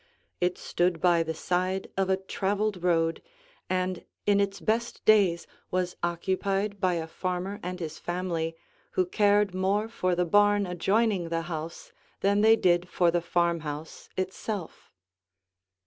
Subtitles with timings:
[0.39, 3.21] It stood by the side of a traveled road
[3.69, 8.55] and in its best days was occupied by a farmer and his family
[8.93, 11.91] who cared more for the barn adjoining the house
[12.21, 14.89] than they did for the farmhouse itself.